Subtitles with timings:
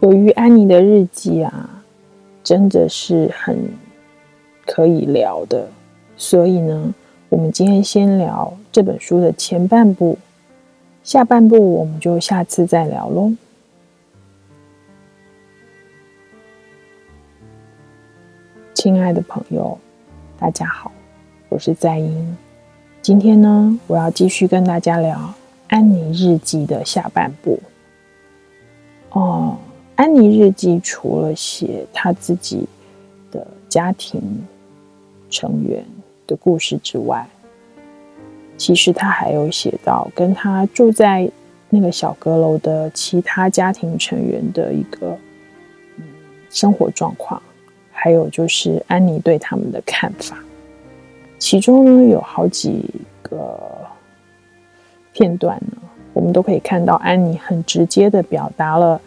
[0.00, 1.82] 由于安妮的日记啊，
[2.44, 3.68] 真的是很
[4.64, 5.68] 可以聊的，
[6.16, 6.94] 所以呢，
[7.28, 10.16] 我们今天先聊这本书的前半部，
[11.02, 13.32] 下半部我们就下次再聊喽。
[18.72, 19.76] 亲爱的朋友，
[20.38, 20.92] 大家好，
[21.48, 22.36] 我是在英。
[23.02, 25.34] 今天呢，我要继续跟大家聊
[25.66, 27.58] 安妮日记的下半部。
[29.10, 29.58] 哦。
[29.98, 32.64] 安妮日记除了写她自己
[33.32, 34.22] 的家庭
[35.28, 35.84] 成员
[36.24, 37.28] 的故事之外，
[38.56, 41.28] 其实她还有写到跟她住在
[41.68, 45.18] 那个小阁楼的其他家庭成员的一个
[46.48, 47.42] 生活状况，
[47.90, 50.38] 还有就是安妮对他们的看法。
[51.40, 52.88] 其中呢，有好几
[53.20, 53.58] 个
[55.12, 55.76] 片段呢，
[56.12, 59.00] 我们都可以看到安妮很直接的表达了。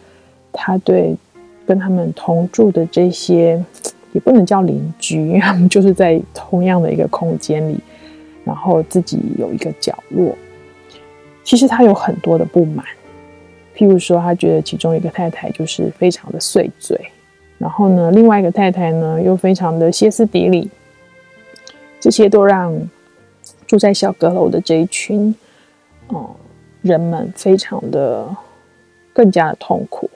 [0.52, 1.16] 他对
[1.66, 3.62] 跟他们同住的这些，
[4.12, 7.78] 也不能叫邻居，因为他们就是在同样的一个空间里，
[8.44, 10.36] 然后自己有一个角落。
[11.44, 12.84] 其实他有很多的不满，
[13.74, 16.96] 譬如说，他觉得其中一个太太就是非常的碎嘴，
[17.58, 20.70] 然后呢，另外一个太太呢又非常的歇斯底里，
[21.98, 22.72] 这些都让
[23.66, 25.34] 住在小阁楼的这一群、
[26.10, 26.28] 嗯、
[26.82, 28.28] 人们非常的
[29.12, 30.10] 更加的痛苦。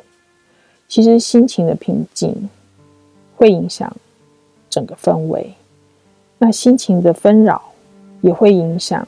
[0.89, 2.49] 其实心情的平静
[3.37, 3.95] 会影响
[4.71, 5.53] 整个氛围，
[6.39, 7.61] 那心情的纷扰
[8.21, 9.07] 也会影响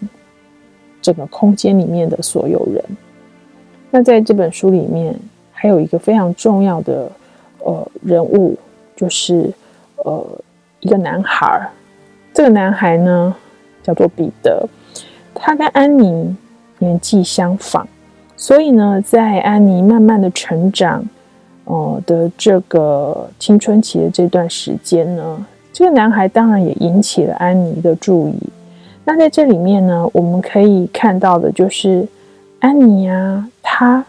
[1.01, 2.85] 整个空间里面的所有人。
[3.91, 5.15] 那在这本书里面，
[5.53, 7.11] 还有一个非常重要的
[7.61, 8.59] 呃人物，
[8.97, 9.51] 就是
[10.05, 10.27] 呃
[10.81, 11.71] 一个男孩。
[12.35, 13.35] 这个男孩呢
[13.83, 14.69] 叫做彼得，
[15.35, 16.37] 他跟安妮
[16.79, 17.87] 年纪相仿，
[18.37, 21.05] 所以呢，在安妮慢慢的成长。
[21.69, 28.35] 哦的这个青春期的这段时间呢，这个男孩当然也引起了安妮的注意。
[29.05, 32.09] 那在这里面呢，我们可以看到的就是
[32.61, 34.03] 安妮啊，她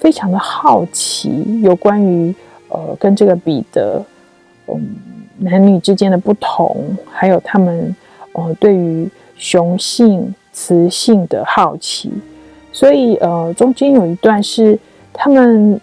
[0.00, 2.34] 非常的好奇有关于
[2.68, 4.04] 呃跟这个彼得
[4.66, 4.94] 嗯
[5.38, 6.76] 男女之间的不同，
[7.10, 7.96] 还有他们
[8.34, 12.12] 呃对于雄性雌性的好奇。
[12.70, 14.78] 所以呃中间有一段是
[15.14, 15.80] 他们。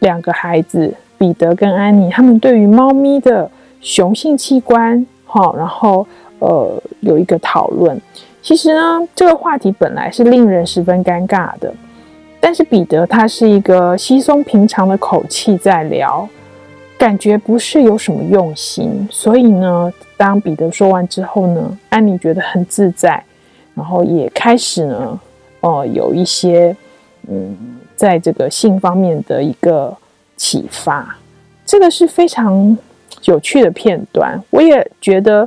[0.00, 3.50] 两个孩子，彼得跟安妮，他们对于猫咪的
[3.80, 6.06] 雄性器官，哈，然后
[6.38, 8.00] 呃有一个讨论。
[8.42, 11.72] 其实呢，这个话题本来是令人十分尴尬的，
[12.40, 16.26] 但是彼得他是一个稀松平常的口气在聊，
[16.98, 19.06] 感觉不是有什么用心。
[19.10, 23.22] 所以呢，当彼得说完之后呢，安妮觉得很自在，
[23.74, 25.20] 然后也开始呢，
[25.60, 26.74] 呃，有一些
[27.28, 27.76] 嗯。
[28.00, 29.94] 在这个性方面的一个
[30.34, 31.18] 启发，
[31.66, 32.74] 这个是非常
[33.24, 34.42] 有趣的片段。
[34.48, 35.46] 我也觉得，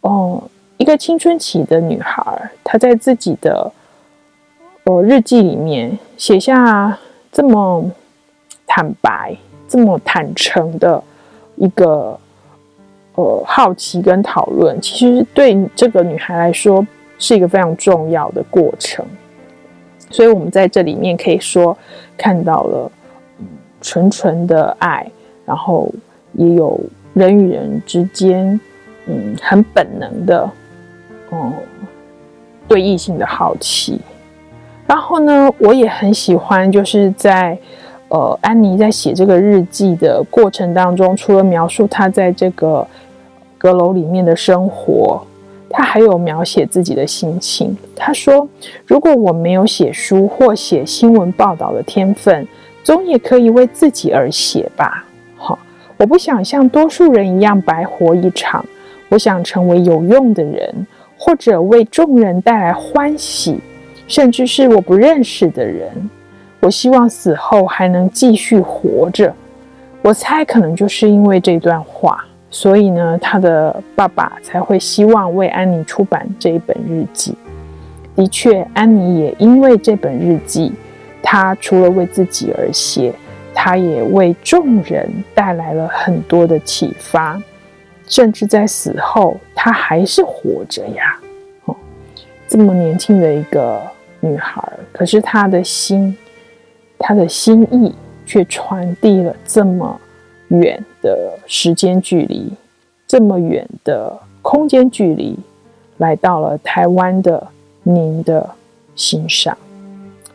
[0.00, 0.42] 哦，
[0.76, 3.70] 一个青春期的女孩，她在自己的
[4.86, 6.98] 呃日记里面写下
[7.30, 7.88] 这么
[8.66, 9.32] 坦白、
[9.68, 11.00] 这么坦诚的
[11.54, 12.18] 一个
[13.14, 16.84] 呃好奇跟讨论，其实对这个女孩来说
[17.20, 19.06] 是一个非常重要的过程。
[20.14, 21.76] 所以，我们在这里面可以说
[22.16, 22.92] 看到了，
[23.40, 23.46] 嗯，
[23.80, 25.04] 纯纯的爱，
[25.44, 25.92] 然后
[26.34, 26.78] 也有
[27.14, 28.60] 人与人之间，
[29.06, 30.42] 嗯，很本能的，
[31.30, 31.52] 哦、嗯，
[32.68, 34.00] 对异性的好奇。
[34.86, 37.58] 然后呢，我也很喜欢，就是在
[38.06, 42.86] 呃，安妮在写这个日记的过程当中，除了描述她在这个
[43.58, 45.20] 阁楼里面的生活。
[45.68, 47.76] 他还有描写自己的心情。
[47.96, 48.48] 他说
[48.86, 52.46] ：“如果我没有写书或写新闻报道的天分，
[52.82, 55.04] 总也可以为自己而写吧。
[55.36, 55.58] 好，
[55.96, 58.64] 我不想像多数人一样白活一场。
[59.08, 60.86] 我想成为有用的人，
[61.16, 63.58] 或者为众人带来欢喜，
[64.06, 65.90] 甚至是我不认识的人。
[66.60, 69.34] 我希望死后还能继续活着。
[70.02, 77.34] 我猜可能就是因为这段话。”所以呢，他的爸爸才会希望为安妮出版这一本日记。
[78.14, 80.72] 的确，安妮也因为这本日记，
[81.20, 83.12] 她除了为自己而写，
[83.52, 87.42] 她也为众人带来了很多的启发。
[88.06, 91.18] 甚至在死后，她还是活着呀！
[91.64, 91.74] 哦，
[92.46, 93.82] 这么年轻的一个
[94.20, 94.62] 女孩，
[94.92, 96.16] 可是她的心，
[97.00, 97.92] 她的心意
[98.24, 100.00] 却传递了这么
[100.60, 102.52] 远的时间距离，
[103.06, 105.38] 这么远的空间距离，
[105.98, 107.46] 来到了台湾的
[107.82, 108.48] 您的
[108.94, 109.56] 心上，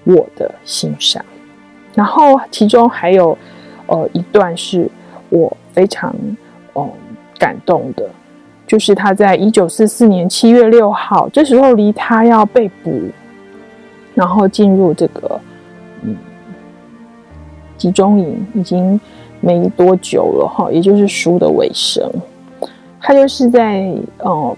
[0.04, 1.24] 我的心上。
[1.96, 3.38] 然后其中还有，
[3.88, 4.90] 呃一段是
[5.30, 6.16] 我非常
[6.76, 6.90] 嗯、
[7.38, 8.08] 感动的，
[8.66, 13.02] 就是他在一九四四年七月六号，这时候离他要被捕，
[14.14, 15.39] 然后进入这个
[17.80, 19.00] 集中营已经
[19.42, 22.08] 没多久了哈，也就是书的尾声，
[23.02, 24.58] 他就是在呃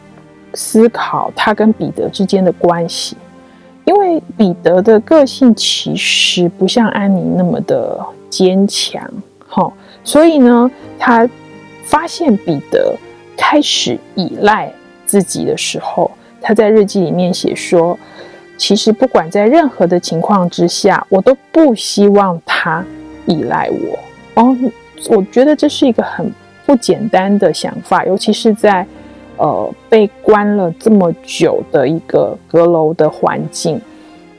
[0.54, 3.16] 思考他跟彼得之间的关系。
[3.84, 9.02] 因为彼得的个性其实不像安妮那么的坚强，
[9.48, 10.70] 哈，所以呢，
[11.00, 11.28] 他
[11.86, 12.96] 发现彼得
[13.36, 14.72] 开始依赖
[15.06, 16.10] 自己的时候，
[16.40, 17.98] 他在日记里面写说
[18.56, 22.86] ：“其实不管在任何的情况之下，我都不希望他
[23.32, 23.98] 依赖我。”
[24.42, 24.56] 哦，
[25.10, 26.32] 我觉得这是一个很
[26.66, 28.86] 不简单的想法，尤其是在。
[29.38, 33.82] 呃，被关了这么久的一个阁楼的环境，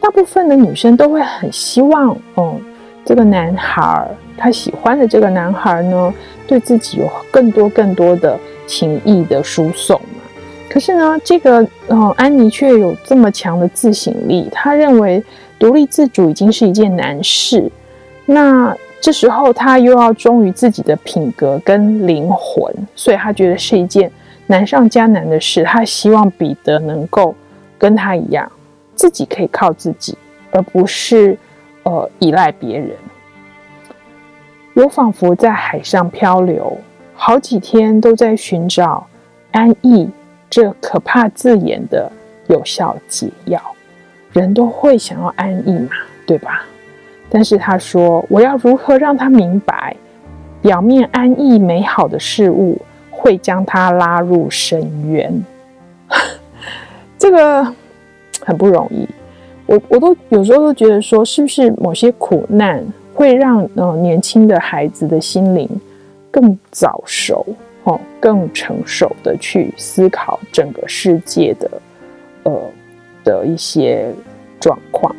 [0.01, 2.61] 大部分的女生都会很希望，嗯，
[3.05, 4.07] 这个男孩，
[4.37, 6.15] 她喜欢的这个男孩呢，
[6.47, 10.01] 对自己有更多更多的情意的输送。
[10.71, 15.21] 可是呢，这个，嗯，安妮却有这么强的自省力，她认为
[15.59, 17.69] 独立自主已经是一件难事。
[18.27, 24.11] 那这时候，他又要忠于自己的品格跟灵魂，所以他觉得是一件。
[24.49, 27.35] 难上加难的事，他希望彼得能够
[27.79, 28.51] 跟他一样，
[28.95, 30.19] 自己可以靠自己，
[30.51, 31.39] 而不是
[31.85, 32.91] 呃依赖别人。
[34.75, 36.77] 我仿佛在海上漂流，
[37.15, 39.07] 好几天都在寻找
[39.53, 40.11] 安逸
[40.51, 42.11] 这可怕字眼的
[42.49, 43.61] 有效解药。
[44.33, 45.91] 人都会想要安逸嘛，
[46.27, 46.67] 对吧？
[47.35, 49.97] 但是他说，我要如何让他明白，
[50.61, 52.79] 表面安逸美好的事物，
[53.11, 55.43] 会将他拉入深渊，
[57.17, 57.65] 这个
[58.45, 59.09] 很不容易。
[59.65, 62.85] 我我都有时候都觉得说，是不是某些苦难
[63.15, 65.67] 会让呃年轻的孩子的心灵
[66.31, 67.47] 更早熟
[67.85, 71.71] 哦，更成熟的去思考整个世界的
[72.43, 72.53] 呃
[73.25, 74.13] 的一些
[74.61, 75.17] 状况。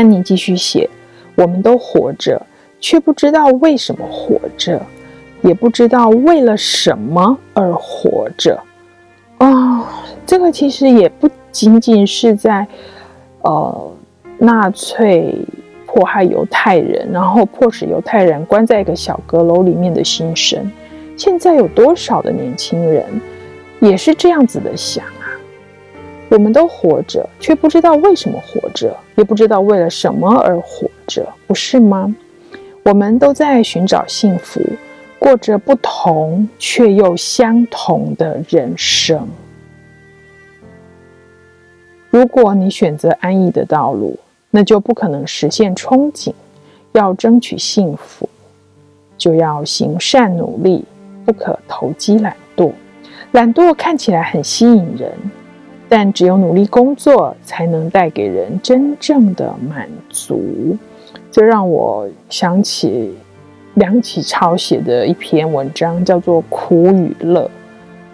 [0.00, 0.88] 安妮继续写：
[1.34, 2.40] 我们都活着，
[2.80, 4.80] 却不知道为什么活着。
[5.42, 8.58] 也不知道为了什么而活着
[9.38, 9.90] 啊、
[10.26, 12.66] 这个其实也不仅仅是在
[13.40, 13.92] 呃
[14.38, 15.34] 纳粹
[15.86, 20.70] 迫害犹太人，然后迫使犹太人关在一个小阁楼里面的心声。
[21.16, 23.04] 现在有多少的年轻人
[23.80, 25.04] 也是这样子的想？
[26.30, 32.14] 我们都活着，却不知道为什么活着，也不知道为了什么而活着，不是吗？
[32.84, 34.62] 我们都在寻找幸福。
[35.18, 39.28] 过着不同却又相同的人生。
[42.08, 44.18] 如果你选择安逸的道路，
[44.50, 46.32] 那就不可能实现憧憬。
[46.92, 48.28] 要争取幸福，
[49.18, 50.84] 就要行善努力，
[51.26, 52.72] 不可投机懒惰。
[53.32, 55.12] 懒惰看起来很吸引人，
[55.90, 60.74] 但只有努力工作，才能带给人真正的满足。
[61.30, 63.14] 这让我想起。
[63.74, 67.44] 梁启超写的一篇文章叫做《苦与乐》，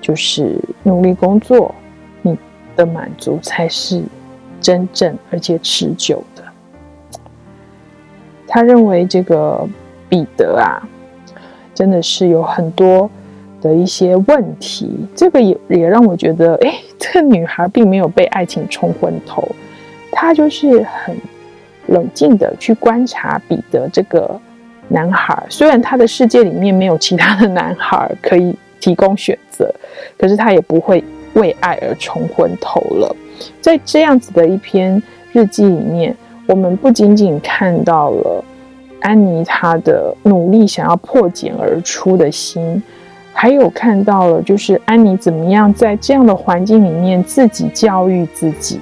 [0.02, 1.74] 就是努力工作，
[2.20, 2.36] 你
[2.76, 4.02] 的满足才是
[4.60, 6.44] 真正而且持久的。
[8.46, 9.66] 他认为这个
[10.10, 10.86] 彼得啊，
[11.74, 13.10] 真的是有很多
[13.60, 14.90] 的一些问题。
[15.14, 19.46] 这个也也让我觉得，哎，这个女孩并没有被爱情冲昏头，
[20.10, 21.16] 她就是很
[21.86, 24.40] 冷静的去观察彼得这个。
[24.88, 29.68] 男孩虽然他的世界里面没有其他的男孩可以提供选择，
[30.16, 31.02] 可是他也不会
[31.34, 33.16] 为爱而冲昏头了。
[33.60, 38.44] 在这样子的一篇日记里面，我们不仅仅看到了
[39.00, 42.80] 安妮她的努力想要破茧而出的心，
[43.36, 48.80] 还有看到了就是安妮怎么样在这样的环境里面自己教育自己。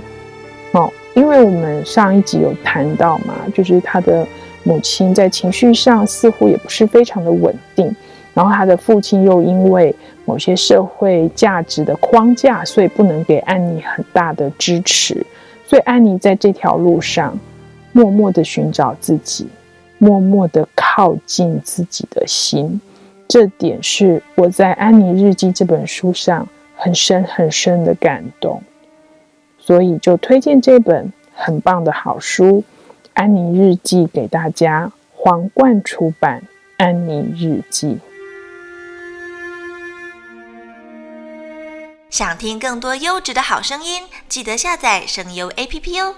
[0.72, 4.26] 哦，因为我们上一集有谈到嘛，就是她的。
[4.66, 7.94] 母亲在情绪上似乎也不是非常的稳定，
[8.32, 9.94] 然后她的父亲又因为
[10.24, 15.22] 某些社会价值的框架，所以不能给安妮很大的支持，
[15.66, 17.38] 所以安妮在这条路上
[17.92, 19.46] 默默的寻找自己，
[19.98, 22.80] 默默的靠近自己的心，
[23.26, 28.62] 这点是我在《安妮日记》这本书上很深很深的感动，
[29.58, 32.62] 所以就推荐这本很棒的好书。
[33.14, 36.40] 安妮日记给大家，皇冠出版
[36.76, 37.88] 《安妮日记》。
[42.10, 46.12] 想听更多优质的好声音，记得下载声优 APP 哦。